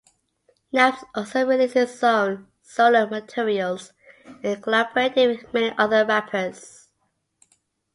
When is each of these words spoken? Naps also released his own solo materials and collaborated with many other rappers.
Naps 0.71 1.03
also 1.13 1.45
released 1.45 1.75
his 1.75 2.03
own 2.03 2.47
solo 2.63 3.05
materials 3.05 3.93
and 4.41 4.63
collaborated 4.63 5.37
with 5.43 5.53
many 5.53 5.77
other 5.77 6.03
rappers. 6.07 6.87